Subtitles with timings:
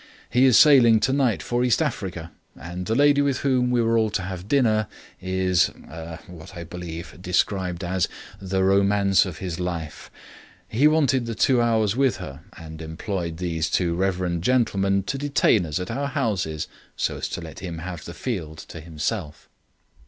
[0.31, 4.09] He is sailing tonight for East Africa, and the lady with whom we were all
[4.09, 4.87] to have dined
[5.21, 8.07] is er what is I believe described as
[8.41, 10.09] 'the romance of his life'.
[10.67, 15.67] He wanted that two hours with her, and employed these two reverend gentlemen to detain
[15.67, 19.47] us at our houses so as to let him have the field to himself."